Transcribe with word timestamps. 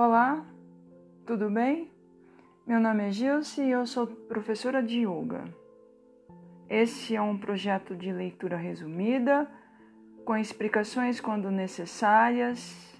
Olá, 0.00 0.46
tudo 1.26 1.50
bem? 1.50 1.90
Meu 2.64 2.78
nome 2.78 3.08
é 3.08 3.10
Gilce 3.10 3.60
e 3.60 3.72
eu 3.72 3.84
sou 3.84 4.06
professora 4.06 4.80
de 4.80 5.00
Yoga. 5.00 5.52
Este 6.70 7.16
é 7.16 7.20
um 7.20 7.36
projeto 7.36 7.96
de 7.96 8.12
leitura 8.12 8.56
resumida, 8.56 9.50
com 10.24 10.36
explicações 10.36 11.20
quando 11.20 11.50
necessárias, 11.50 12.96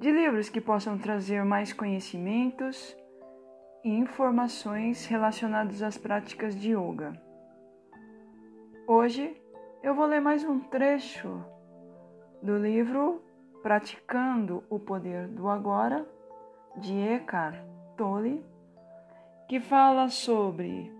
de 0.00 0.10
livros 0.10 0.48
que 0.48 0.62
possam 0.62 0.96
trazer 0.96 1.44
mais 1.44 1.74
conhecimentos 1.74 2.96
e 3.84 3.90
informações 3.90 5.04
relacionadas 5.04 5.82
às 5.82 5.98
práticas 5.98 6.58
de 6.58 6.70
Yoga. 6.70 7.12
Hoje 8.86 9.36
eu 9.82 9.94
vou 9.94 10.06
ler 10.06 10.22
mais 10.22 10.42
um 10.42 10.58
trecho 10.58 11.44
do 12.42 12.56
livro 12.56 13.22
Praticando 13.62 14.64
o 14.68 14.78
Poder 14.80 15.28
do 15.28 15.48
Agora, 15.48 16.04
de 16.76 16.92
Eckhart 16.98 17.56
Tolle, 17.96 18.44
que 19.48 19.60
fala 19.60 20.08
sobre 20.08 20.92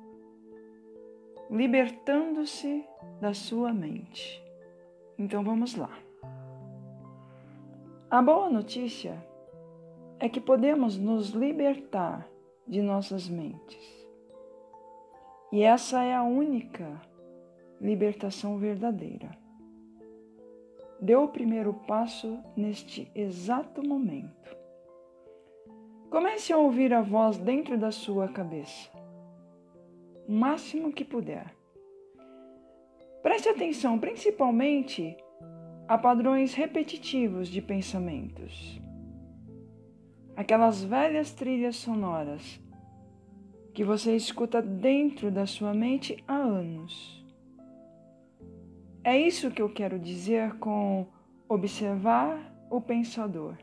libertando-se 1.51 2.87
da 3.21 3.35
sua 3.35 3.73
mente. 3.73 4.41
Então 5.19 5.43
vamos 5.43 5.75
lá. 5.75 5.91
A 8.09 8.23
boa 8.23 8.49
notícia 8.49 9.27
é 10.21 10.29
que 10.29 10.41
podemos 10.41 10.97
nos 10.97 11.31
libertar 11.31 12.29
de 12.65 12.81
nossas 12.81 13.29
mentes. 13.29 14.07
E 15.51 15.65
essa 15.65 16.03
é 16.05 16.15
a 16.15 16.23
única 16.23 17.03
libertação 17.81 18.57
verdadeira 18.57 19.42
deu 21.03 21.25
o 21.25 21.29
primeiro 21.29 21.75
passo 21.75 22.39
neste 22.57 23.11
exato 23.13 23.83
momento. 23.83 24.57
Comece 26.09 26.53
a 26.53 26.59
ouvir 26.59 26.95
a 26.95 27.03
voz 27.03 27.39
dentro 27.39 27.77
da 27.77 27.91
sua 27.91 28.29
cabeça, 28.29 28.89
o 30.29 30.33
máximo 30.33 30.93
que 30.93 31.05
puder. 31.05 31.53
Preste 33.21 33.49
atenção 33.49 33.99
principalmente 33.99 35.17
a 35.89 35.99
padrões 35.99 36.55
repetitivos 36.55 37.49
de 37.49 37.61
pensamentos. 37.61 38.81
Aquelas 40.37 40.85
velhas 40.85 41.33
trilhas 41.33 41.77
sonoras 41.77 42.61
que 43.75 43.83
você 43.83 44.15
escuta 44.15 44.63
dentro 44.63 45.33
da 45.33 45.47
sua 45.47 45.75
mente 45.75 46.23
há 46.29 46.37
anos 46.37 47.22
é 49.05 49.19
isso 49.19 49.51
que 49.51 49.61
eu 49.61 49.69
quero 49.69 49.99
dizer 49.99 50.59
com 50.59 51.07
observar 51.49 52.55
o 52.71 52.81
pensador. 52.81 53.57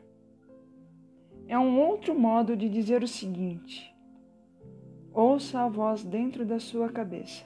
É 1.48 1.58
um 1.58 1.80
outro 1.80 2.14
modo 2.14 2.54
de 2.54 2.68
dizer 2.68 3.02
o 3.02 3.08
seguinte: 3.08 3.94
ouça 5.14 5.60
a 5.60 5.68
voz 5.68 6.04
dentro 6.04 6.44
da 6.44 6.60
sua 6.60 6.90
cabeça. 6.90 7.44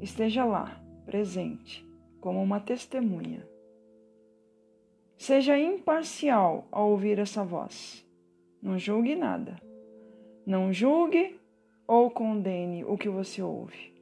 Esteja 0.00 0.44
lá, 0.44 0.82
presente, 1.04 1.86
como 2.20 2.42
uma 2.42 2.58
testemunha. 2.58 3.46
Seja 5.18 5.58
imparcial 5.58 6.66
ao 6.72 6.90
ouvir 6.90 7.18
essa 7.18 7.44
voz. 7.44 8.04
Não 8.62 8.78
julgue 8.78 9.14
nada. 9.14 9.60
Não 10.46 10.72
julgue 10.72 11.38
ou 11.86 12.10
condene 12.10 12.82
o 12.82 12.96
que 12.96 13.08
você 13.08 13.42
ouve 13.42 13.93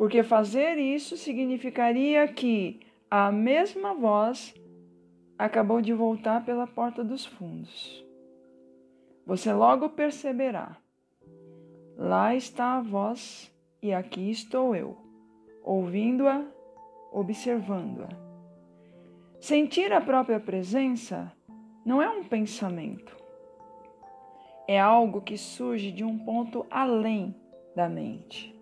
porque 0.00 0.22
fazer 0.22 0.78
isso 0.78 1.14
significaria 1.14 2.26
que 2.26 2.80
a 3.10 3.30
mesma 3.30 3.92
voz 3.92 4.54
acabou 5.38 5.82
de 5.82 5.92
voltar 5.92 6.42
pela 6.42 6.66
porta 6.66 7.04
dos 7.04 7.26
fundos. 7.26 8.02
Você 9.26 9.52
logo 9.52 9.90
perceberá. 9.90 10.78
Lá 11.98 12.34
está 12.34 12.78
a 12.78 12.80
voz 12.80 13.54
e 13.82 13.92
aqui 13.92 14.30
estou 14.30 14.74
eu, 14.74 14.96
ouvindo-a, 15.62 16.46
observando-a. 17.12 18.08
Sentir 19.38 19.92
a 19.92 20.00
própria 20.00 20.40
presença 20.40 21.30
não 21.84 22.00
é 22.00 22.08
um 22.08 22.24
pensamento. 22.24 23.14
É 24.66 24.80
algo 24.80 25.20
que 25.20 25.36
surge 25.36 25.92
de 25.92 26.04
um 26.04 26.18
ponto 26.18 26.64
além 26.70 27.34
da 27.76 27.86
mente. 27.86 28.58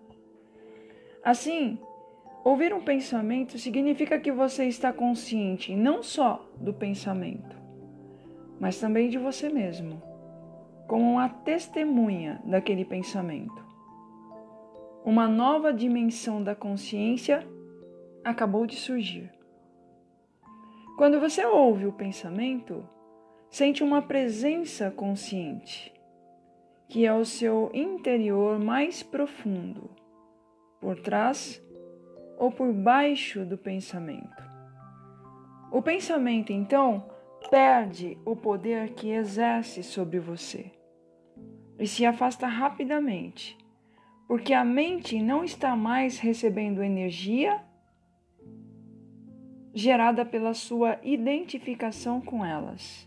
Assim, 1.22 1.78
ouvir 2.44 2.72
um 2.72 2.80
pensamento 2.80 3.58
significa 3.58 4.18
que 4.18 4.30
você 4.30 4.66
está 4.66 4.92
consciente 4.92 5.74
não 5.74 6.02
só 6.02 6.48
do 6.56 6.72
pensamento, 6.72 7.56
mas 8.60 8.78
também 8.78 9.08
de 9.08 9.18
você 9.18 9.48
mesmo, 9.48 10.02
como 10.86 11.12
uma 11.12 11.28
testemunha 11.28 12.40
daquele 12.44 12.84
pensamento. 12.84 13.66
Uma 15.04 15.28
nova 15.28 15.72
dimensão 15.72 16.42
da 16.42 16.54
consciência 16.54 17.46
acabou 18.24 18.66
de 18.66 18.76
surgir. 18.76 19.30
Quando 20.96 21.20
você 21.20 21.44
ouve 21.44 21.86
o 21.86 21.92
pensamento, 21.92 22.88
sente 23.50 23.82
uma 23.82 24.02
presença 24.02 24.90
consciente, 24.90 25.92
que 26.88 27.06
é 27.06 27.14
o 27.14 27.24
seu 27.24 27.70
interior 27.72 28.58
mais 28.58 29.02
profundo 29.02 29.97
por 30.80 31.00
trás 31.00 31.62
ou 32.38 32.50
por 32.50 32.72
baixo 32.72 33.44
do 33.44 33.58
pensamento. 33.58 34.42
O 35.70 35.82
pensamento, 35.82 36.52
então, 36.52 37.10
perde 37.50 38.18
o 38.24 38.34
poder 38.34 38.94
que 38.94 39.10
exerce 39.10 39.82
sobre 39.82 40.18
você 40.18 40.72
e 41.78 41.86
se 41.86 42.04
afasta 42.04 42.46
rapidamente, 42.46 43.56
porque 44.26 44.52
a 44.52 44.64
mente 44.64 45.20
não 45.22 45.44
está 45.44 45.76
mais 45.76 46.18
recebendo 46.18 46.82
energia 46.82 47.62
gerada 49.74 50.24
pela 50.24 50.54
sua 50.54 50.98
identificação 51.02 52.20
com 52.20 52.44
elas. 52.44 53.06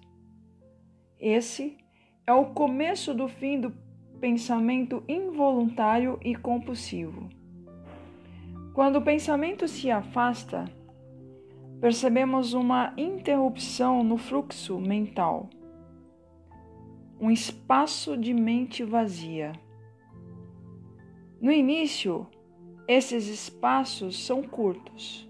Esse 1.20 1.78
é 2.26 2.34
o 2.34 2.54
começo 2.54 3.14
do 3.14 3.28
fim 3.28 3.60
do 3.60 3.72
pensamento 4.20 5.04
involuntário 5.08 6.20
e 6.24 6.36
compulsivo. 6.36 7.41
Quando 8.74 8.98
o 8.98 9.02
pensamento 9.02 9.68
se 9.68 9.92
afasta, 9.92 10.64
percebemos 11.82 12.54
uma 12.54 12.94
interrupção 12.96 14.02
no 14.02 14.18
fluxo 14.18 14.80
mental, 14.80 15.50
um 17.20 17.30
espaço 17.30 18.16
de 18.16 18.34
mente 18.34 18.82
vazia. 18.82 19.52
No 21.42 21.52
início, 21.52 22.26
esses 22.88 23.28
espaços 23.28 24.26
são 24.26 24.42
curtos, 24.42 25.30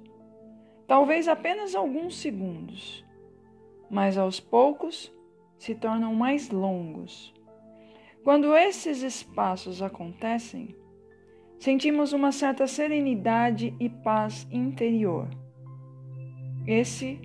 talvez 0.86 1.28
apenas 1.28 1.74
alguns 1.74 2.18
segundos, 2.18 3.04
mas 3.90 4.20
aos 4.20 4.40
poucos 4.40 5.12
se 5.58 5.74
tornam 5.74 6.14
mais 6.14 6.52
longos. 6.52 7.34
Quando 8.24 8.56
esses 8.56 9.02
espaços 9.02 9.82
acontecem, 9.82 10.76
sentimos 11.62 12.12
uma 12.12 12.32
certa 12.32 12.66
serenidade 12.66 13.76
e 13.80 13.88
paz 13.88 14.48
interior. 14.52 15.30
Esse 16.66 17.22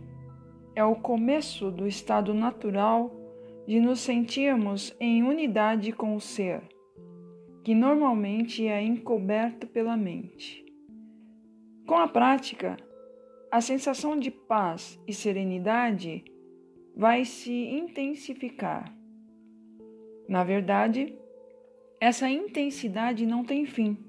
é 0.74 0.84
o 0.84 0.94
começo 0.94 1.70
do 1.70 1.86
estado 1.86 2.34
natural 2.34 3.10
de 3.66 3.80
nos 3.80 4.00
sentirmos 4.00 4.94
em 5.00 5.22
unidade 5.22 5.90
com 5.90 6.14
o 6.14 6.20
ser, 6.20 6.60
que 7.64 7.74
normalmente 7.74 8.66
é 8.66 8.82
encoberto 8.82 9.66
pela 9.66 9.96
mente. 9.96 10.62
Com 11.86 11.96
a 11.96 12.06
prática, 12.06 12.76
a 13.50 13.62
sensação 13.62 14.18
de 14.18 14.30
paz 14.30 15.00
e 15.08 15.14
serenidade 15.14 16.22
vai 16.94 17.24
se 17.24 17.52
intensificar. 17.52 18.94
Na 20.28 20.44
verdade, 20.44 21.16
essa 21.98 22.28
intensidade 22.28 23.24
não 23.24 23.42
tem 23.42 23.64
fim 23.64 24.05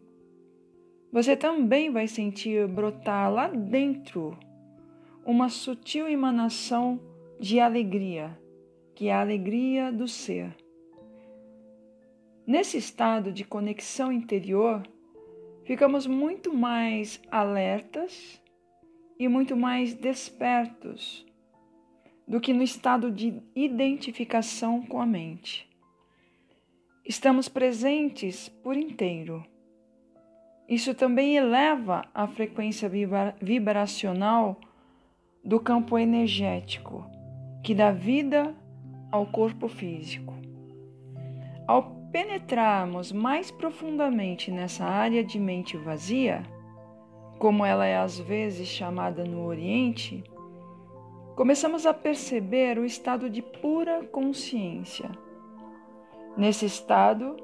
você 1.12 1.36
também 1.36 1.90
vai 1.90 2.08
sentir 2.08 2.68
brotar 2.68 3.32
lá 3.32 3.48
dentro 3.48 4.38
uma 5.26 5.50
sutil 5.50 6.08
emanação 6.08 7.00
de 7.40 7.60
alegria, 7.60 8.38
que 8.96 9.08
é 9.08 9.14
a 9.14 9.22
alegria 9.22 9.92
do 9.92 10.08
ser. 10.08 10.56
Nesse 12.46 12.78
estado 12.78 13.32
de 13.32 13.44
conexão 13.44 14.12
interior, 14.12 14.82
ficamos 15.66 16.08
muito 16.08 16.54
mais 16.54 17.22
alertas 17.30 18.42
e 19.20 19.28
muito 19.28 19.56
mais 19.56 19.94
despertos 19.94 21.26
do 22.28 22.40
que 22.40 22.54
no 22.54 22.64
estado 22.64 23.12
de 23.12 23.42
identificação 23.56 24.82
com 24.86 25.02
a 25.02 25.06
mente. 25.06 25.68
Estamos 27.06 27.48
presentes 27.48 28.50
por 28.50 28.76
inteiro 28.76 29.46
isso 30.68 30.94
também 30.94 31.38
eleva 31.38 32.04
a 32.14 32.28
frequência 32.28 32.92
vibracional 33.42 34.60
do 35.44 35.60
campo 35.60 35.98
energético, 35.98 37.06
que 37.64 37.74
dá 37.74 37.92
vida 37.92 38.54
ao 39.10 39.26
corpo 39.26 39.70
físico. 39.70 40.36
Ao 41.66 41.96
penetrarmos 42.12 43.14
mais 43.14 43.50
profundamente 43.50 44.52
nessa 44.52 44.84
área 44.84 45.24
de 45.24 45.40
mente 45.40 45.78
vazia, 45.78 46.44
como 47.40 47.66
ela 47.66 47.86
é 47.86 47.98
às 47.98 48.20
vezes 48.20 48.68
chamada 48.68 49.24
no 49.24 49.46
Oriente, 49.46 50.22
começamos 51.36 51.86
a 51.86 51.94
perceber 51.94 52.78
o 52.78 52.84
estado 52.84 53.30
de 53.30 53.42
pura 53.42 54.04
consciência. 54.06 55.10
Nesse 56.36 56.66
estado, 56.66 57.38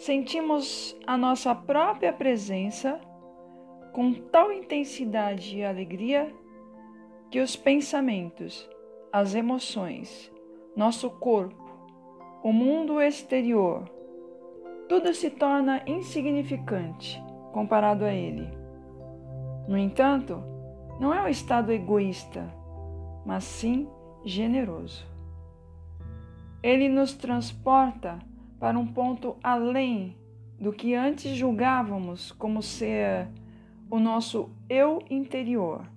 sentimos 0.00 0.96
a 1.06 1.14
nossa 1.14 1.54
própria 1.54 2.10
presença 2.10 2.98
com 3.92 4.14
tal 4.14 4.50
intensidade 4.50 5.58
e 5.58 5.62
alegria 5.62 6.34
que 7.30 7.38
os 7.38 7.54
pensamentos, 7.54 8.66
as 9.12 9.34
emoções, 9.34 10.32
nosso 10.74 11.10
corpo, 11.10 11.68
o 12.42 12.50
mundo 12.50 12.98
exterior, 12.98 13.84
tudo 14.88 15.12
se 15.12 15.28
torna 15.28 15.82
insignificante 15.86 17.22
comparado 17.52 18.06
a 18.06 18.12
ele. 18.12 18.48
No 19.68 19.76
entanto, 19.76 20.42
não 20.98 21.12
é 21.12 21.20
um 21.20 21.28
estado 21.28 21.72
egoísta, 21.72 22.50
mas 23.26 23.44
sim 23.44 23.86
generoso. 24.24 25.06
Ele 26.62 26.88
nos 26.88 27.12
transporta 27.12 28.29
para 28.60 28.78
um 28.78 28.86
ponto 28.86 29.36
além 29.42 30.14
do 30.60 30.70
que 30.70 30.94
antes 30.94 31.34
julgávamos 31.34 32.30
como 32.32 32.62
ser 32.62 33.26
o 33.90 33.98
nosso 33.98 34.50
eu 34.68 35.02
interior. 35.08 35.90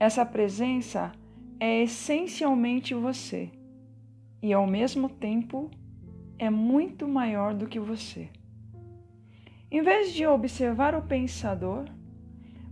Essa 0.00 0.24
presença 0.24 1.12
é 1.60 1.82
essencialmente 1.82 2.94
você 2.94 3.50
e, 4.42 4.54
ao 4.54 4.66
mesmo 4.66 5.10
tempo, 5.10 5.70
é 6.38 6.48
muito 6.48 7.06
maior 7.06 7.52
do 7.52 7.66
que 7.66 7.78
você. 7.78 8.30
Em 9.70 9.82
vez 9.82 10.14
de 10.14 10.26
observar 10.26 10.94
o 10.94 11.02
pensador, 11.02 11.84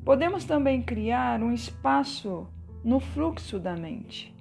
podemos 0.03 0.45
também 0.47 0.83
criar 0.83 1.43
um 1.43 1.53
espaço 1.53 2.49
no 2.83 2.99
fluxo 2.99 3.59
da 3.59 3.77
mente, 3.77 4.35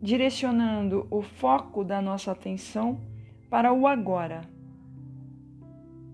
direcionando 0.00 1.06
o 1.10 1.22
foco 1.22 1.82
da 1.82 2.02
nossa 2.02 2.30
atenção 2.30 3.00
para 3.48 3.72
o 3.72 3.86
agora. 3.86 4.42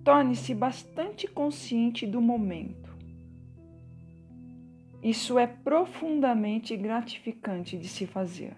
Torne-se 0.04 0.54
bastante 0.54 1.26
consciente 1.26 2.06
do 2.06 2.20
momento. 2.20 2.94
Isso 5.02 5.38
é 5.38 5.46
profundamente 5.46 6.76
gratificante 6.76 7.76
de 7.76 7.88
se 7.88 8.06
fazer. 8.06 8.56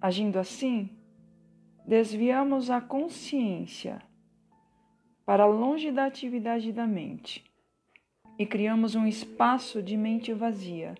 Agindo 0.00 0.38
assim, 0.38 0.90
desviamos 1.86 2.70
a 2.70 2.80
consciência 2.80 4.02
para 5.24 5.46
longe 5.46 5.90
da 5.90 6.04
atividade 6.06 6.72
da 6.72 6.86
mente 6.86 7.44
e 8.38 8.46
criamos 8.46 8.94
um 8.94 9.06
espaço 9.06 9.82
de 9.82 9.96
mente 9.96 10.32
vazia, 10.32 10.94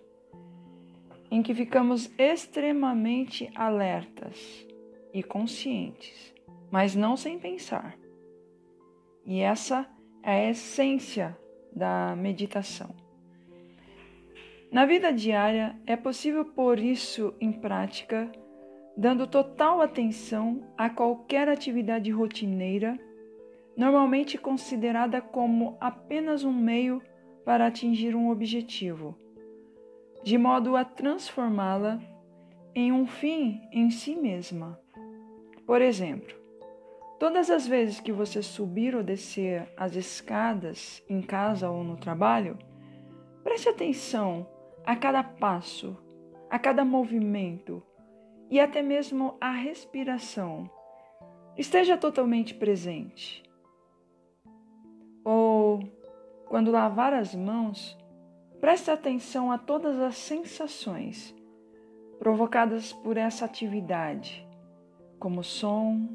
em 1.31 1.41
que 1.41 1.53
ficamos 1.53 2.11
extremamente 2.17 3.49
alertas 3.55 4.67
e 5.13 5.23
conscientes, 5.23 6.33
mas 6.71 6.95
não 6.95 7.17
sem 7.17 7.39
pensar. 7.39 7.97
E 9.25 9.39
essa 9.41 9.87
é 10.23 10.31
a 10.31 10.49
essência 10.49 11.37
da 11.73 12.15
meditação. 12.15 12.95
Na 14.71 14.85
vida 14.85 15.11
diária, 15.11 15.75
é 15.87 15.95
possível 15.95 16.45
pôr 16.45 16.79
isso 16.79 17.33
em 17.39 17.51
prática, 17.51 18.31
dando 18.95 19.25
total 19.25 19.81
atenção 19.81 20.63
a 20.77 20.89
qualquer 20.89 21.49
atividade 21.49 22.11
rotineira, 22.11 22.99
normalmente 23.75 24.37
considerada 24.37 25.21
como 25.21 25.75
apenas 25.79 26.43
um 26.43 26.53
meio 26.53 27.01
para 27.43 27.65
atingir 27.65 28.15
um 28.15 28.29
objetivo, 28.29 29.17
de 30.23 30.37
modo 30.37 30.75
a 30.75 30.85
transformá-la 30.85 31.99
em 32.75 32.91
um 32.91 33.07
fim 33.07 33.61
em 33.71 33.89
si 33.89 34.15
mesma. 34.15 34.79
Por 35.69 35.83
exemplo, 35.83 36.35
todas 37.19 37.51
as 37.51 37.67
vezes 37.67 37.99
que 37.99 38.11
você 38.11 38.41
subir 38.41 38.95
ou 38.95 39.03
descer 39.03 39.71
as 39.77 39.95
escadas 39.95 41.03
em 41.07 41.21
casa 41.21 41.69
ou 41.69 41.83
no 41.83 41.95
trabalho, 41.95 42.57
preste 43.43 43.69
atenção 43.69 44.49
a 44.83 44.95
cada 44.95 45.23
passo, 45.23 45.95
a 46.49 46.57
cada 46.57 46.83
movimento 46.83 47.83
e 48.49 48.59
até 48.59 48.81
mesmo 48.81 49.37
a 49.39 49.51
respiração. 49.51 50.67
Esteja 51.55 51.95
totalmente 51.95 52.55
presente. 52.55 53.43
Ou, 55.23 55.83
quando 56.47 56.71
lavar 56.71 57.13
as 57.13 57.35
mãos, 57.35 57.95
preste 58.59 58.89
atenção 58.89 59.51
a 59.51 59.59
todas 59.59 59.99
as 59.99 60.17
sensações 60.17 61.31
provocadas 62.17 62.91
por 62.91 63.17
essa 63.17 63.45
atividade 63.45 64.48
como 65.19 65.41
o 65.41 65.43
som, 65.43 66.07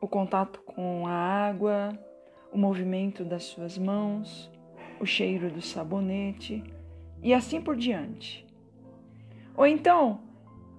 o 0.00 0.08
contato 0.08 0.60
com 0.62 1.06
a 1.06 1.12
água, 1.12 1.96
o 2.52 2.58
movimento 2.58 3.24
das 3.24 3.44
suas 3.44 3.78
mãos, 3.78 4.50
o 4.98 5.06
cheiro 5.06 5.50
do 5.50 5.62
sabonete 5.62 6.62
e 7.22 7.32
assim 7.32 7.60
por 7.60 7.76
diante. 7.76 8.46
Ou 9.56 9.66
então, 9.66 10.20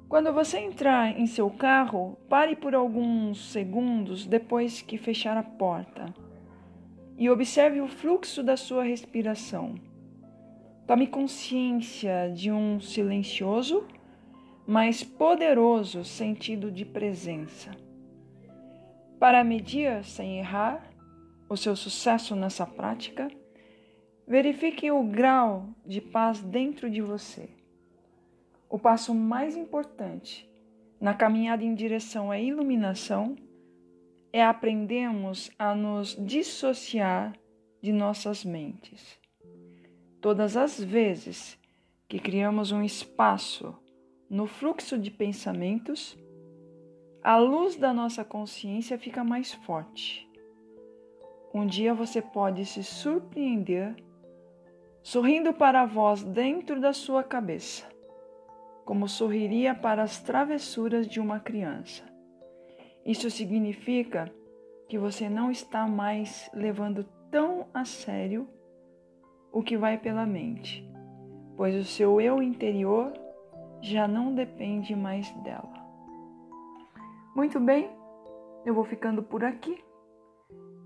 quando 0.10 0.34
você 0.34 0.60
entrar 0.60 1.18
em 1.18 1.26
seu 1.26 1.50
carro, 1.50 2.18
pare 2.28 2.56
por 2.56 2.76
alguns 2.76 3.52
segundos 3.52 4.26
depois 4.26 4.82
que 4.82 4.98
fechar 4.98 5.38
a 5.38 5.44
porta 5.44 6.14
e 7.18 7.30
observe 7.30 7.80
o 7.80 7.88
fluxo 7.88 8.44
da 8.44 8.58
sua 8.58 8.84
respiração. 8.84 9.76
Tome 10.86 11.08
consciência 11.08 12.30
de 12.34 12.52
um 12.52 12.82
silencioso 12.82 13.86
mais 14.72 15.04
poderoso 15.04 16.06
sentido 16.06 16.72
de 16.72 16.86
presença. 16.86 17.72
Para 19.20 19.44
medir 19.44 20.02
sem 20.06 20.40
errar 20.40 20.90
o 21.50 21.58
seu 21.58 21.76
sucesso 21.76 22.38
nessa 22.38 22.66
prática, 22.66 23.30
verifique 24.26 24.90
o 24.90 25.04
grau 25.04 25.68
de 25.86 26.00
paz 26.00 26.40
dentro 26.40 26.90
de 26.90 27.02
você. 27.02 27.50
O 28.70 28.80
passo 28.80 29.14
mais 29.14 29.58
importante 29.58 30.50
na 31.02 31.14
caminhada 31.14 31.66
em 31.66 31.76
direção 31.76 32.32
à 32.32 32.40
iluminação 32.40 33.36
é 34.32 34.42
aprendermos 34.42 35.52
a 35.60 35.76
nos 35.76 36.16
dissociar 36.16 37.34
de 37.82 37.92
nossas 37.92 38.46
mentes. 38.46 39.20
Todas 40.22 40.56
as 40.56 40.82
vezes 40.82 41.60
que 42.08 42.20
criamos 42.20 42.72
um 42.72 42.82
espaço 42.82 43.81
no 44.32 44.48
fluxo 44.48 44.98
de 44.98 45.12
pensamentos, 45.12 46.18
a 47.22 47.38
luz 47.38 47.76
da 47.76 47.94
nossa 47.94 48.24
consciência 48.24 48.98
fica 48.98 49.26
mais 49.26 49.54
forte. 49.54 50.26
Um 51.54 51.66
dia 51.66 51.94
você 51.94 52.22
pode 52.22 52.66
se 52.66 52.82
surpreender 52.82 53.94
sorrindo 55.04 55.54
para 55.54 55.82
a 55.82 55.86
voz 55.86 56.24
dentro 56.24 56.80
da 56.80 56.94
sua 56.94 57.26
cabeça, 57.26 57.86
como 58.86 59.06
sorriria 59.06 59.76
para 59.76 60.02
as 60.02 60.22
travessuras 60.22 61.10
de 61.10 61.20
uma 61.20 61.42
criança. 61.42 62.02
Isso 63.06 63.30
significa 63.30 64.34
que 64.88 64.98
você 64.98 65.28
não 65.28 65.52
está 65.52 65.86
mais 65.86 66.50
levando 66.54 67.04
tão 67.30 67.68
a 67.74 67.84
sério 67.84 68.48
o 69.52 69.62
que 69.62 69.76
vai 69.76 69.98
pela 69.98 70.26
mente, 70.26 70.90
pois 71.58 71.76
o 71.76 71.84
seu 71.84 72.22
eu 72.22 72.42
interior 72.42 73.12
já 73.82 74.08
não 74.08 74.34
depende 74.34 74.96
mais 74.96 75.30
dela. 75.38 75.74
Muito 77.36 77.60
bem, 77.60 77.90
eu 78.66 78.74
vou 78.74 78.84
ficando 78.84 79.24
por 79.24 79.44
aqui. 79.44 79.84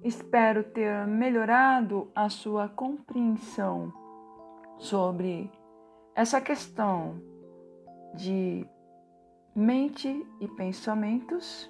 Espero 0.04 0.64
ter 0.64 1.06
melhorado 1.08 2.12
a 2.16 2.30
sua 2.30 2.70
compreensão 2.70 3.92
sobre 4.78 5.52
essa 6.14 6.40
questão 6.40 7.20
de 8.14 8.66
mente 9.56 10.26
e 10.40 10.48
pensamentos. 10.50 11.70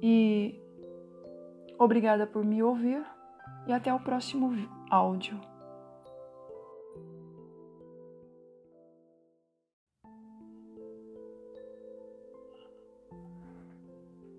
E 0.00 0.58
obrigada 1.78 2.26
por 2.26 2.44
me 2.44 2.62
ouvir 2.62 3.04
e 3.66 3.72
até 3.72 3.92
o 3.92 4.00
próximo 4.00 4.52
áudio. 4.90 5.38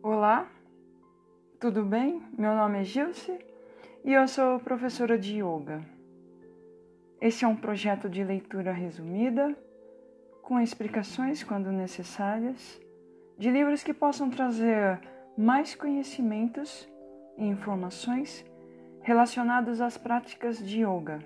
Olá, 0.01 0.49
tudo 1.59 1.83
bem? 1.83 2.23
Meu 2.37 2.55
nome 2.55 2.79
é 2.79 2.83
Gilce 2.85 3.37
e 4.05 4.13
eu 4.13 4.25
sou 4.29 4.57
professora 4.57 5.17
de 5.17 5.41
yoga. 5.43 5.83
Esse 7.19 7.43
é 7.43 7.47
um 7.47 7.55
projeto 7.55 8.07
de 8.07 8.23
leitura 8.23 8.71
resumida 8.71 9.53
com 10.41 10.57
explicações 10.61 11.43
quando 11.43 11.69
necessárias, 11.69 12.79
de 13.37 13.51
livros 13.51 13.83
que 13.83 13.93
possam 13.93 14.29
trazer 14.29 15.01
mais 15.37 15.75
conhecimentos 15.75 16.89
e 17.37 17.43
informações 17.43 18.45
relacionados 19.01 19.81
às 19.81 19.97
práticas 19.97 20.65
de 20.65 20.81
yoga. 20.85 21.19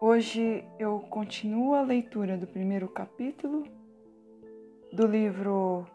Hoje 0.00 0.64
eu 0.80 0.98
continuo 0.98 1.74
a 1.74 1.82
leitura 1.82 2.36
do 2.36 2.46
primeiro 2.48 2.88
capítulo 2.88 3.62
do 4.92 5.06
livro 5.06 5.86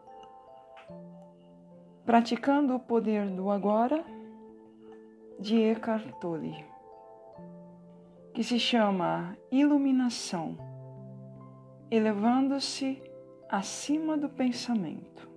Praticando 2.11 2.75
o 2.75 2.79
Poder 2.79 3.25
do 3.29 3.49
Agora, 3.49 4.03
de 5.39 5.57
Eckhart 5.57 6.05
Tolle, 6.19 6.61
que 8.33 8.43
se 8.43 8.59
chama 8.59 9.37
Iluminação, 9.49 10.57
elevando-se 11.89 13.01
acima 13.47 14.17
do 14.17 14.27
pensamento. 14.27 15.29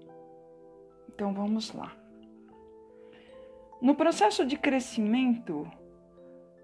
Então 1.08 1.32
vamos 1.32 1.72
lá. 1.72 1.92
No 3.80 3.94
processo 3.94 4.44
de 4.44 4.56
crescimento, 4.56 5.70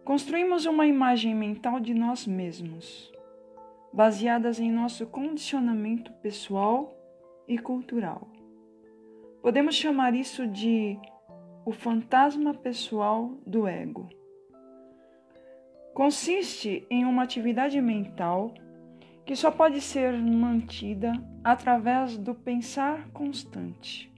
construímos 0.05 0.67
uma 0.67 0.89
imagem 0.89 1.37
mental 1.37 1.79
de 1.79 1.95
nós 1.95 2.27
mesmos, 2.27 3.13
baseadas 3.93 4.59
em 4.59 4.73
nosso 4.73 5.07
condicionamento 5.07 6.13
pessoal 6.15 6.97
e 7.47 7.57
cultural. 7.57 8.27
Podemos 9.43 9.75
chamar 9.75 10.15
isso 10.15 10.47
de 10.47 10.99
o 11.65 11.73
fantasma 11.73 12.53
pessoal 12.53 13.39
do 13.47 13.67
ego. 13.67 14.07
Consiste 15.95 16.87
em 16.91 17.07
uma 17.07 17.23
atividade 17.23 17.81
mental 17.81 18.53
que 19.25 19.35
só 19.35 19.51
pode 19.51 19.81
ser 19.81 20.13
mantida 20.13 21.13
através 21.43 22.19
do 22.19 22.35
pensar 22.35 23.09
constante. 23.13 24.13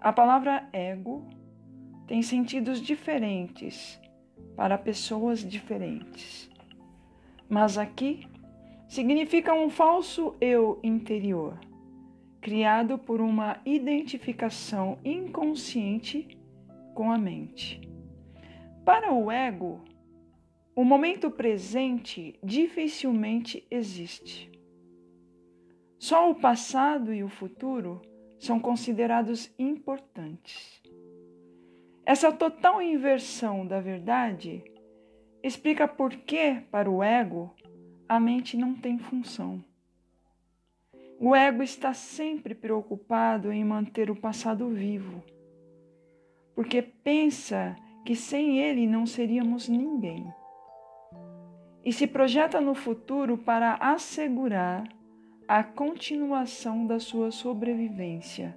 A 0.00 0.12
palavra 0.12 0.68
ego 0.72 1.26
tem 2.06 2.22
sentidos 2.22 2.80
diferentes 2.80 4.00
para 4.54 4.78
pessoas 4.78 5.40
diferentes, 5.40 6.48
mas 7.48 7.78
aqui 7.78 8.28
significa 8.86 9.52
um 9.52 9.68
falso 9.68 10.36
eu 10.40 10.78
interior 10.84 11.58
criado 12.42 12.98
por 12.98 13.20
uma 13.20 13.60
identificação 13.64 14.98
inconsciente 15.04 16.36
com 16.92 17.12
a 17.12 17.16
mente. 17.16 17.80
Para 18.84 19.14
o 19.14 19.30
ego, 19.30 19.80
o 20.74 20.84
momento 20.84 21.30
presente 21.30 22.36
dificilmente 22.42 23.64
existe. 23.70 24.50
Só 25.96 26.28
o 26.28 26.34
passado 26.34 27.14
e 27.14 27.22
o 27.22 27.28
futuro 27.28 28.02
são 28.40 28.58
considerados 28.58 29.54
importantes. 29.56 30.82
Essa 32.04 32.32
total 32.32 32.82
inversão 32.82 33.64
da 33.64 33.80
verdade 33.80 34.64
explica 35.44 35.86
por 35.86 36.10
que, 36.10 36.60
para 36.72 36.90
o 36.90 37.04
ego, 37.04 37.54
a 38.08 38.18
mente 38.18 38.56
não 38.56 38.74
tem 38.74 38.98
função. 38.98 39.64
O 41.24 41.36
ego 41.36 41.62
está 41.62 41.94
sempre 41.94 42.52
preocupado 42.52 43.52
em 43.52 43.64
manter 43.64 44.10
o 44.10 44.16
passado 44.16 44.68
vivo, 44.70 45.22
porque 46.52 46.82
pensa 46.82 47.76
que 48.04 48.16
sem 48.16 48.58
ele 48.58 48.88
não 48.88 49.06
seríamos 49.06 49.68
ninguém. 49.68 50.26
E 51.84 51.92
se 51.92 52.08
projeta 52.08 52.60
no 52.60 52.74
futuro 52.74 53.38
para 53.38 53.74
assegurar 53.74 54.82
a 55.46 55.62
continuação 55.62 56.88
da 56.88 56.98
sua 56.98 57.30
sobrevivência 57.30 58.56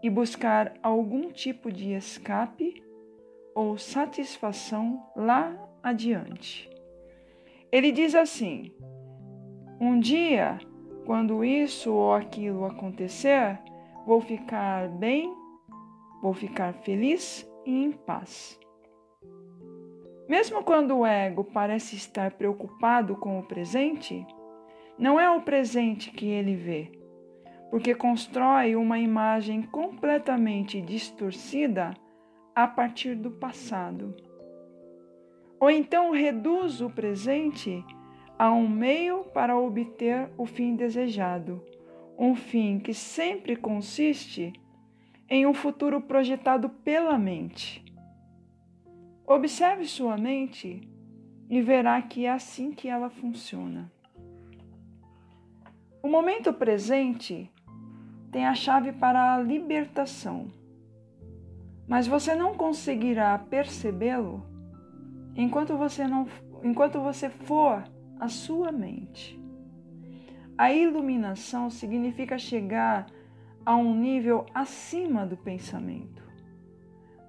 e 0.00 0.08
buscar 0.08 0.74
algum 0.80 1.32
tipo 1.32 1.72
de 1.72 1.90
escape 1.90 2.80
ou 3.52 3.76
satisfação 3.76 5.04
lá 5.16 5.52
adiante. 5.82 6.70
Ele 7.72 7.90
diz 7.90 8.14
assim: 8.14 8.70
Um 9.80 9.98
dia 9.98 10.60
quando 11.04 11.44
isso 11.44 11.92
ou 11.92 12.14
aquilo 12.14 12.64
acontecer, 12.64 13.58
vou 14.06 14.20
ficar 14.20 14.88
bem, 14.88 15.32
vou 16.22 16.32
ficar 16.32 16.72
feliz 16.72 17.48
e 17.66 17.84
em 17.84 17.92
paz. 17.92 18.58
Mesmo 20.28 20.62
quando 20.62 20.96
o 20.96 21.06
ego 21.06 21.44
parece 21.44 21.96
estar 21.96 22.32
preocupado 22.32 23.14
com 23.16 23.38
o 23.38 23.42
presente, 23.42 24.26
não 24.98 25.20
é 25.20 25.30
o 25.30 25.42
presente 25.42 26.10
que 26.10 26.26
ele 26.26 26.56
vê, 26.56 26.90
porque 27.70 27.94
constrói 27.94 28.74
uma 28.74 28.98
imagem 28.98 29.62
completamente 29.62 30.80
distorcida 30.80 31.92
a 32.54 32.66
partir 32.66 33.16
do 33.16 33.30
passado. 33.30 34.14
Ou 35.60 35.70
então 35.70 36.10
reduz 36.12 36.80
o 36.80 36.88
presente 36.88 37.84
a 38.44 38.52
um 38.52 38.68
meio 38.68 39.24
para 39.32 39.58
obter 39.58 40.28
o 40.36 40.44
fim 40.44 40.76
desejado, 40.76 41.64
um 42.18 42.34
fim 42.34 42.78
que 42.78 42.92
sempre 42.92 43.56
consiste 43.56 44.52
em 45.30 45.46
um 45.46 45.54
futuro 45.54 45.98
projetado 45.98 46.68
pela 46.68 47.16
mente. 47.16 47.82
Observe 49.26 49.86
sua 49.86 50.18
mente 50.18 50.86
e 51.48 51.62
verá 51.62 52.02
que 52.02 52.26
é 52.26 52.32
assim 52.32 52.70
que 52.70 52.86
ela 52.86 53.08
funciona. 53.08 53.90
O 56.02 56.08
momento 56.08 56.52
presente 56.52 57.50
tem 58.30 58.44
a 58.44 58.54
chave 58.54 58.92
para 58.92 59.36
a 59.36 59.40
libertação, 59.40 60.48
mas 61.88 62.06
você 62.06 62.34
não 62.34 62.52
conseguirá 62.52 63.38
percebê-lo 63.38 64.44
enquanto 65.34 65.78
você 65.78 66.06
não 66.06 66.28
enquanto 66.62 67.00
você 67.00 67.30
for 67.30 67.93
a 68.18 68.28
sua 68.28 68.70
mente. 68.70 69.40
A 70.56 70.72
iluminação 70.72 71.68
significa 71.68 72.38
chegar 72.38 73.06
a 73.66 73.76
um 73.76 73.94
nível 73.94 74.46
acima 74.54 75.26
do 75.26 75.36
pensamento. 75.36 76.22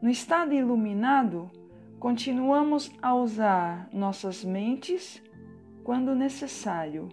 No 0.01 0.09
estado 0.09 0.53
iluminado, 0.53 1.49
continuamos 1.99 2.91
a 3.01 3.15
usar 3.15 3.89
nossas 3.91 4.43
mentes 4.43 5.23
quando 5.83 6.13
necessário, 6.13 7.09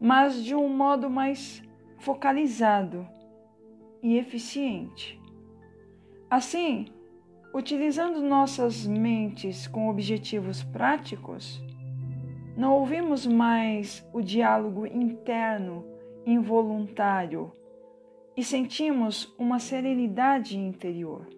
mas 0.00 0.42
de 0.42 0.54
um 0.54 0.68
modo 0.68 1.10
mais 1.10 1.62
focalizado 1.98 3.06
e 4.02 4.16
eficiente. 4.16 5.20
Assim, 6.30 6.86
utilizando 7.52 8.20
nossas 8.20 8.86
mentes 8.86 9.66
com 9.66 9.88
objetivos 9.88 10.62
práticos, 10.62 11.62
não 12.56 12.72
ouvimos 12.78 13.26
mais 13.26 14.04
o 14.14 14.22
diálogo 14.22 14.86
interno 14.86 15.84
involuntário 16.24 17.52
e 18.34 18.42
sentimos 18.42 19.32
uma 19.38 19.58
serenidade 19.58 20.58
interior. 20.58 21.28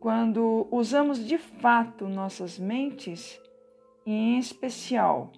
Quando 0.00 0.66
usamos 0.70 1.24
de 1.26 1.36
fato 1.36 2.08
nossas 2.08 2.58
mentes, 2.58 3.38
em 4.06 4.38
especial 4.38 5.30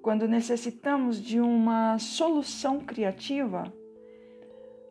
quando 0.00 0.26
necessitamos 0.26 1.20
de 1.20 1.38
uma 1.38 1.98
solução 1.98 2.80
criativa, 2.80 3.70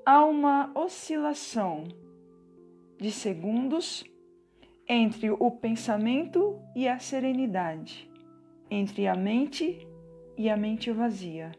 há 0.05 0.23
uma 0.23 0.71
oscilação 0.75 1.85
de 2.99 3.11
segundos 3.11 4.03
entre 4.87 5.31
o 5.31 5.49
pensamento 5.49 6.59
e 6.75 6.87
a 6.87 6.99
serenidade 6.99 8.08
entre 8.69 9.07
a 9.07 9.15
mente 9.15 9.87
e 10.37 10.49
a 10.49 10.55
mente 10.55 10.91
vazia. 10.91 11.51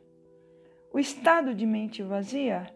O 0.92 0.98
estado 0.98 1.54
de 1.54 1.66
mente 1.66 2.02
vazia 2.02 2.72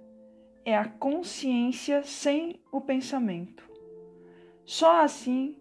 é 0.65 0.77
a 0.77 0.85
consciência 0.85 2.03
sem 2.03 2.61
o 2.73 2.81
pensamento. 2.81 3.69
Só 4.65 5.03
assim 5.03 5.57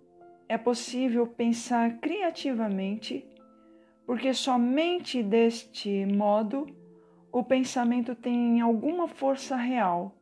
é 0.47 0.57
possível 0.57 1.25
pensar 1.27 1.99
criativamente, 1.99 3.25
porque 4.05 4.33
somente 4.33 5.23
deste 5.23 6.05
modo 6.05 6.67
o 7.31 7.43
pensamento 7.43 8.13
tem 8.15 8.61
alguma 8.61 9.07
força 9.07 9.55
real. 9.55 10.15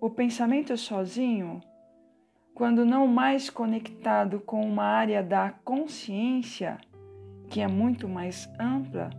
O 0.00 0.10
pensamento 0.10 0.76
sozinho, 0.76 1.60
quando 2.54 2.84
não 2.84 3.06
mais 3.06 3.48
conectado 3.48 4.40
com 4.40 4.60
uma 4.60 4.84
área 4.84 5.22
da 5.22 5.50
consciência, 5.64 6.78
que 7.52 7.60
é 7.60 7.68
muito 7.68 8.08
mais 8.08 8.50
ampla, 8.58 9.10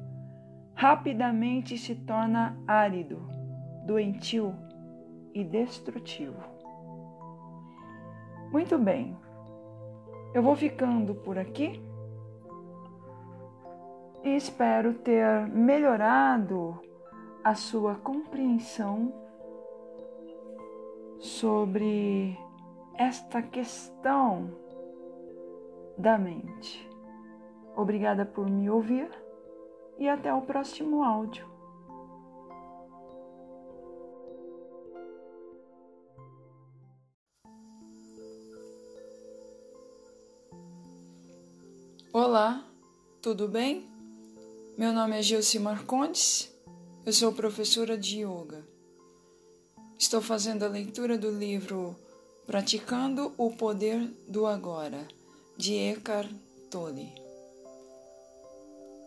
rapidamente 0.74 1.78
se 1.78 1.94
torna 1.94 2.58
árido, 2.68 3.30
doentio 3.86 4.56
e 5.36 5.44
destrutivo. 5.44 6.44
Muito 8.52 8.80
bem, 8.80 9.16
eu 10.34 10.42
vou 10.42 10.56
ficando 10.56 11.14
por 11.14 11.38
aqui. 11.38 11.80
e 14.24 14.38
espero 14.38 14.94
ter 14.94 15.48
melhorado 15.50 16.80
a 17.44 17.54
sua 17.56 17.96
compreensão 17.96 19.14
sobre 21.20 22.40
esta 22.98 23.42
questão 23.42 24.50
da 25.98 26.18
mente. 26.18 26.93
Obrigada 27.76 28.26
por 28.26 28.50
me 28.50 28.70
ouvir 28.70 29.10
e 29.98 30.08
até 30.08 30.34
o 30.34 30.42
próximo 30.42 31.04
áudio. 31.04 31.52
Olá, 42.12 42.64
tudo 43.22 43.48
bem? 43.48 43.88
Meu 44.78 44.94
nome 44.94 45.18
é 45.18 45.22
Gilce 45.24 45.58
Marcondes, 45.58 46.54
eu 47.04 47.12
sou 47.12 47.34
professora 47.34 47.98
de 47.98 48.20
Yoga. 48.20 48.64
Estou 49.98 50.22
fazendo 50.22 50.64
a 50.64 50.68
leitura 50.68 51.18
do 51.18 51.32
livro 51.32 51.96
Praticando 52.46 53.34
o 53.36 53.50
Poder 53.52 54.00
do 54.28 54.46
Agora, 54.46 55.08
de 55.58 55.74
Eckhart 55.74 56.30
Tolle. 56.70 57.23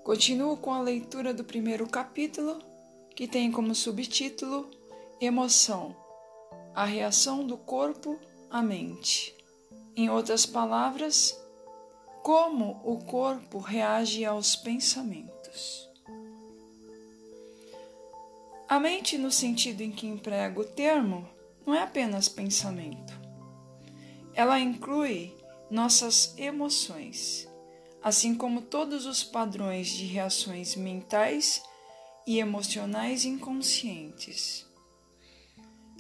Continuo 0.07 0.57
com 0.57 0.73
a 0.73 0.81
leitura 0.81 1.35
do 1.35 1.43
primeiro 1.43 1.85
capítulo, 1.89 2.63
que 3.17 3.27
tem 3.27 3.51
como 3.51 3.75
subtítulo 3.75 4.71
Emoção, 5.21 5.97
a 6.73 6.85
reação 6.85 7.45
do 7.45 7.57
corpo 7.57 8.17
à 8.49 8.63
mente. 8.63 9.35
Em 9.97 10.09
outras 10.09 10.47
palavras, 10.47 11.37
como 12.23 12.81
o 12.85 12.99
corpo 12.99 13.59
reage 13.59 14.25
aos 14.25 14.55
pensamentos. 14.55 15.91
A 18.69 18.79
mente, 18.79 19.19
no 19.19 19.33
sentido 19.33 19.81
em 19.81 19.91
que 19.91 20.07
emprego 20.07 20.61
o 20.61 20.65
termo, 20.65 21.29
não 21.67 21.75
é 21.75 21.83
apenas 21.83 22.29
pensamento. 22.29 23.13
Ela 24.35 24.61
inclui 24.61 25.35
nossas 25.69 26.33
emoções, 26.39 27.49
assim 28.07 28.37
como 28.37 28.63
todos 28.63 29.05
os 29.05 29.25
padrões 29.25 29.89
de 29.89 30.05
reações 30.05 30.77
mentais 30.77 31.61
e 32.25 32.39
emocionais 32.39 33.25
inconscientes. 33.25 34.65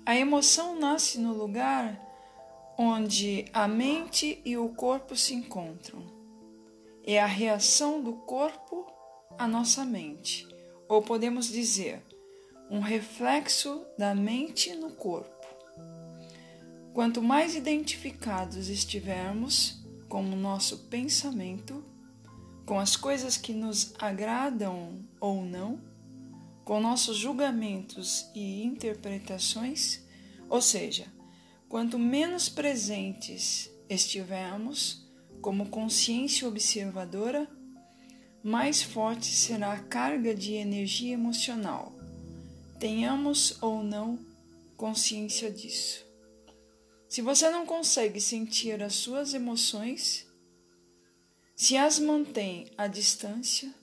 A 0.04 0.16
emoção 0.16 0.78
nasce 0.78 1.18
no 1.18 1.32
lugar 1.32 2.00
onde 2.78 3.46
a 3.52 3.66
mente 3.66 4.40
e 4.44 4.56
o 4.56 4.68
corpo 4.68 5.16
se 5.16 5.34
encontram 5.34 6.00
é 7.04 7.20
a 7.20 7.26
reação 7.26 8.00
do 8.00 8.12
corpo 8.12 8.86
à 9.36 9.48
nossa 9.48 9.84
mente, 9.84 10.46
ou 10.88 11.02
podemos 11.02 11.48
dizer, 11.48 12.00
um 12.70 12.78
reflexo 12.78 13.84
da 13.98 14.14
mente 14.14 14.76
no 14.76 14.92
corpo. 14.92 15.44
Quanto 16.94 17.20
mais 17.20 17.56
identificados 17.56 18.68
estivermos 18.68 19.84
com 20.08 20.22
o 20.22 20.36
nosso 20.36 20.78
pensamento, 20.84 21.95
com 22.66 22.80
as 22.80 22.96
coisas 22.96 23.36
que 23.36 23.54
nos 23.54 23.94
agradam 23.96 24.98
ou 25.20 25.44
não, 25.44 25.80
com 26.64 26.80
nossos 26.80 27.16
julgamentos 27.16 28.28
e 28.34 28.64
interpretações, 28.64 30.00
ou 30.48 30.60
seja, 30.60 31.06
quanto 31.68 31.96
menos 31.96 32.48
presentes 32.48 33.70
estivermos, 33.88 35.06
como 35.40 35.68
consciência 35.68 36.48
observadora, 36.48 37.48
mais 38.42 38.82
forte 38.82 39.26
será 39.26 39.72
a 39.72 39.80
carga 39.80 40.34
de 40.34 40.54
energia 40.54 41.14
emocional, 41.14 41.92
tenhamos 42.80 43.56
ou 43.62 43.82
não 43.82 44.18
consciência 44.76 45.50
disso. 45.50 46.04
Se 47.08 47.22
você 47.22 47.48
não 47.48 47.64
consegue 47.64 48.20
sentir 48.20 48.82
as 48.82 48.94
suas 48.94 49.34
emoções, 49.34 50.25
se 51.56 51.74
as 51.74 51.98
mantém 51.98 52.70
à 52.76 52.86
distância, 52.86 53.74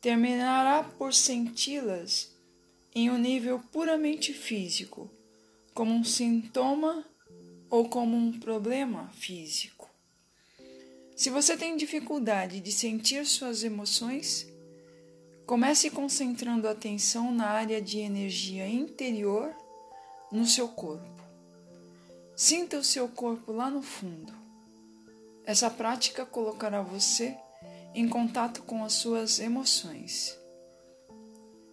terminará 0.00 0.82
por 0.82 1.14
senti-las 1.14 2.28
em 2.92 3.08
um 3.08 3.16
nível 3.16 3.60
puramente 3.70 4.32
físico, 4.34 5.08
como 5.72 5.92
um 5.92 6.02
sintoma 6.02 7.06
ou 7.70 7.88
como 7.88 8.16
um 8.16 8.36
problema 8.36 9.08
físico. 9.14 9.88
Se 11.14 11.30
você 11.30 11.56
tem 11.56 11.76
dificuldade 11.76 12.58
de 12.58 12.72
sentir 12.72 13.24
suas 13.26 13.62
emoções, 13.62 14.44
comece 15.46 15.88
concentrando 15.88 16.66
a 16.66 16.72
atenção 16.72 17.32
na 17.32 17.46
área 17.46 17.80
de 17.80 18.00
energia 18.00 18.66
interior 18.66 19.54
no 20.32 20.44
seu 20.44 20.66
corpo. 20.66 21.22
Sinta 22.34 22.76
o 22.76 22.84
seu 22.84 23.08
corpo 23.08 23.52
lá 23.52 23.70
no 23.70 23.82
fundo. 23.82 24.41
Essa 25.44 25.70
prática 25.70 26.24
colocará 26.24 26.82
você 26.82 27.36
em 27.94 28.08
contato 28.08 28.62
com 28.62 28.84
as 28.84 28.92
suas 28.94 29.38
emoções. 29.38 30.38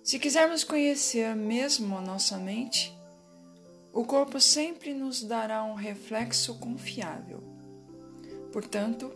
Se 0.03 0.19
quisermos 0.19 0.63
conhecer 0.63 1.35
mesmo 1.35 1.97
a 1.97 2.01
nossa 2.01 2.37
mente, 2.37 2.93
o 3.93 4.03
corpo 4.03 4.39
sempre 4.39 4.93
nos 4.93 5.23
dará 5.23 5.63
um 5.63 5.75
reflexo 5.75 6.55
confiável. 6.59 7.43
Portanto, 8.51 9.11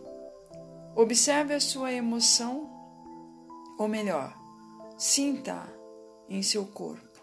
Observe 0.96 1.54
a 1.54 1.58
sua 1.58 1.92
emoção, 1.92 2.70
ou 3.76 3.88
melhor, 3.88 4.32
sinta 4.96 5.66
em 6.28 6.40
seu 6.40 6.64
corpo. 6.64 7.20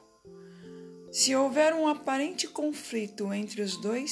Se 1.09 1.33
houver 1.33 1.73
um 1.73 1.87
aparente 1.87 2.49
conflito 2.49 3.33
entre 3.33 3.61
os 3.61 3.77
dois, 3.77 4.11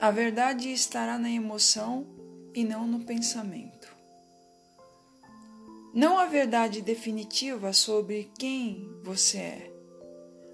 a 0.00 0.10
verdade 0.10 0.72
estará 0.72 1.18
na 1.18 1.30
emoção 1.30 2.06
e 2.54 2.64
não 2.64 2.86
no 2.86 3.00
pensamento. 3.04 3.94
Não 5.92 6.18
a 6.18 6.24
verdade 6.24 6.80
definitiva 6.80 7.74
sobre 7.74 8.30
quem 8.38 8.90
você 9.04 9.38
é, 9.38 9.72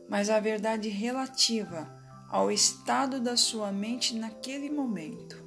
mas 0.08 0.30
a 0.30 0.40
verdade 0.40 0.88
relativa 0.88 1.88
ao 2.28 2.50
estado 2.50 3.20
da 3.20 3.36
sua 3.36 3.70
mente 3.70 4.16
naquele 4.16 4.68
momento. 4.68 5.40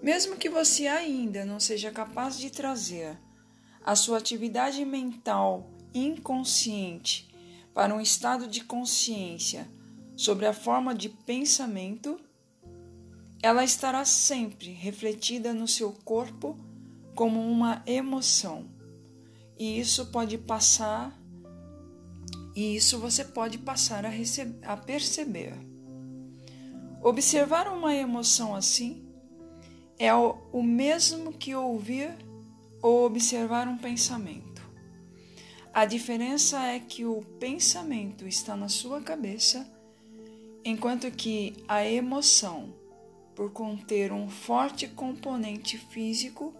Mesmo 0.00 0.36
que 0.36 0.48
você 0.48 0.86
ainda 0.86 1.44
não 1.44 1.58
seja 1.58 1.90
capaz 1.90 2.38
de 2.38 2.50
trazer 2.50 3.18
a 3.84 3.96
sua 3.96 4.18
atividade 4.18 4.84
mental 4.84 5.72
inconsciente 5.92 7.34
para 7.74 7.92
um 7.92 8.00
estado 8.00 8.46
de 8.46 8.62
consciência 8.62 9.66
sobre 10.16 10.46
a 10.46 10.52
forma 10.52 10.94
de 10.94 11.08
pensamento, 11.08 12.20
ela 13.42 13.64
estará 13.64 14.04
sempre 14.04 14.72
refletida 14.72 15.52
no 15.52 15.68
seu 15.68 15.92
corpo 15.92 16.56
como 17.14 17.40
uma 17.40 17.82
emoção. 17.86 18.66
E 19.58 19.78
isso 19.78 20.06
pode 20.06 20.36
passar 20.36 21.16
e 22.54 22.74
isso 22.74 22.98
você 22.98 23.22
pode 23.22 23.58
passar 23.58 24.06
a, 24.06 24.10
a 24.62 24.76
perceber. 24.76 25.52
Observar 27.02 27.68
uma 27.68 27.94
emoção 27.94 28.54
assim 28.54 29.04
é 29.98 30.12
o 30.14 30.62
mesmo 30.62 31.32
que 31.32 31.54
ouvir 31.54 32.14
ou 32.82 33.04
observar 33.04 33.68
um 33.68 33.76
pensamento. 33.76 34.62
A 35.72 35.84
diferença 35.84 36.58
é 36.62 36.80
que 36.80 37.04
o 37.04 37.20
pensamento 37.38 38.26
está 38.26 38.56
na 38.56 38.68
sua 38.68 39.02
cabeça, 39.02 39.70
enquanto 40.64 41.10
que 41.10 41.62
a 41.68 41.84
emoção, 41.84 42.74
por 43.36 43.52
conter 43.52 44.10
um 44.10 44.30
forte 44.30 44.88
componente 44.88 45.76
físico, 45.76 46.54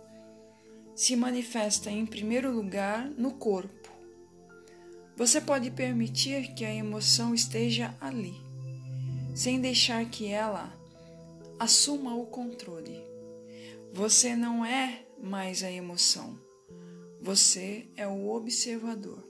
se 0.95 1.17
manifesta 1.17 1.91
em 1.91 2.05
primeiro 2.05 2.53
lugar 2.53 3.09
no 3.09 3.33
corpo. 3.33 3.91
Você 5.17 5.41
pode 5.41 5.71
permitir 5.71 6.55
que 6.55 6.67
a 6.67 6.75
emoção 6.75 7.35
esteja 7.35 7.97
ali, 7.99 8.35
sem 9.35 9.59
deixar 9.59 10.05
que 10.11 10.27
ela 10.29 10.71
assuma 11.59 12.15
o 12.15 12.27
controle. 12.27 13.03
Você 13.95 14.37
não 14.37 14.63
é 14.65 15.07
mais 15.19 15.63
a 15.63 15.71
emoção, 15.71 16.39
você 17.23 17.89
é 17.97 18.07
o 18.07 18.29
observador, 18.29 19.25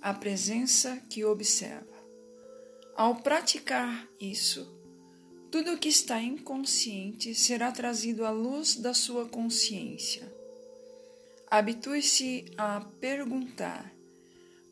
a 0.00 0.14
presença 0.14 0.96
que 1.10 1.22
observa. 1.22 1.94
Ao 2.96 3.16
praticar 3.16 4.08
isso, 4.18 4.74
tudo 5.56 5.72
o 5.72 5.78
que 5.78 5.88
está 5.88 6.20
inconsciente 6.20 7.34
será 7.34 7.72
trazido 7.72 8.26
à 8.26 8.30
luz 8.30 8.76
da 8.76 8.92
sua 8.92 9.26
consciência. 9.26 10.30
Habitue-se 11.50 12.44
a 12.58 12.82
perguntar: 13.00 13.90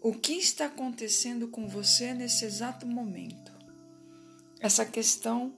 o 0.02 0.12
que 0.12 0.34
está 0.34 0.66
acontecendo 0.66 1.48
com 1.48 1.66
você 1.66 2.12
nesse 2.12 2.44
exato 2.44 2.86
momento? 2.86 3.50
Essa 4.60 4.84
questão 4.84 5.56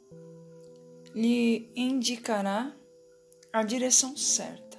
lhe 1.12 1.68
indicará 1.74 2.72
a 3.52 3.64
direção 3.64 4.16
certa, 4.16 4.78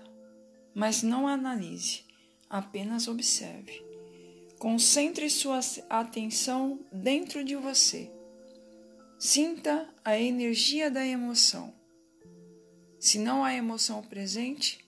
mas 0.73 1.03
não 1.03 1.27
analise, 1.27 2.05
apenas 2.49 3.09
observe. 3.09 3.83
Concentre 4.57 5.29
sua 5.29 5.59
atenção 5.89 6.79
dentro 6.89 7.43
de 7.43 7.57
você. 7.57 8.16
Sinta 9.19 9.89
a 10.05 10.15
energia 10.15 10.91
da 10.91 11.03
emoção. 11.03 11.73
Se 12.99 13.17
não 13.17 13.43
há 13.43 13.51
emoção 13.51 14.03
presente, 14.03 14.87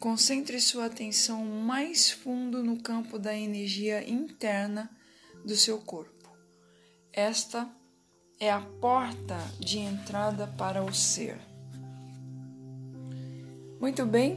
concentre 0.00 0.60
sua 0.60 0.86
atenção 0.86 1.44
mais 1.44 2.10
fundo 2.10 2.64
no 2.64 2.82
campo 2.82 3.16
da 3.16 3.32
energia 3.32 4.10
interna 4.10 4.90
do 5.44 5.54
seu 5.54 5.78
corpo. 5.78 6.36
Esta 7.12 7.70
é 8.40 8.50
a 8.50 8.60
porta 8.60 9.38
de 9.60 9.78
entrada 9.78 10.48
para 10.58 10.82
o 10.82 10.92
ser. 10.92 11.38
Muito 13.80 14.04
bem, 14.04 14.36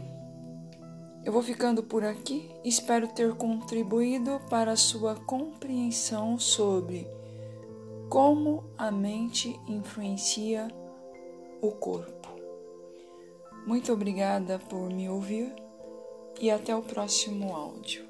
eu 1.25 1.33
vou 1.33 1.41
ficando 1.41 1.81
por 1.81 2.03
aqui. 2.03 2.51
Espero 2.63 3.07
ter 3.07 3.33
contribuído 3.33 4.39
para 4.47 4.73
a 4.73 4.77
sua 4.77 5.15
compreensão 5.15 6.37
sobre 6.37 7.16
como 8.09 8.63
a 8.77 8.89
mente 8.89 9.59
influencia 9.67 10.67
o 11.61 11.71
corpo. 11.71 12.29
Muito 13.65 13.91
obrigada 13.91 14.59
por 14.59 14.89
me 14.89 15.09
ouvir 15.09 15.53
e 16.39 16.49
até 16.49 16.73
o 16.73 16.81
próximo 16.81 17.53
áudio. 17.53 18.06